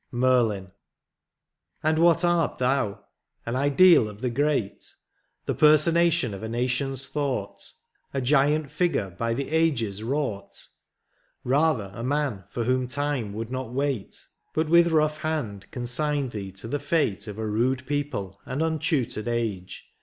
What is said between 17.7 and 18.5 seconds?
people